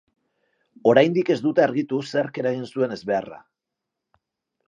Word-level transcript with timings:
Oraindik 0.93 1.27
ez 1.33 1.37
dute 1.43 1.65
argitu 1.65 2.01
zerk 2.13 2.41
eragin 2.43 2.65
duen 2.71 2.97
ezbeharra. 2.97 3.37